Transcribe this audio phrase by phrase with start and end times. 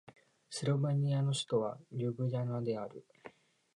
[0.49, 3.05] スロベニアの首都はリュブリャナである